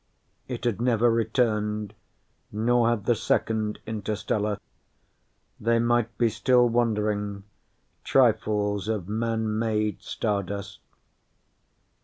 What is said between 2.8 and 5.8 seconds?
had the Second Interstellar. They